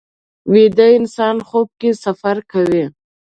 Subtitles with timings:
[0.53, 2.83] ویده انسان خوب کې سفر کوي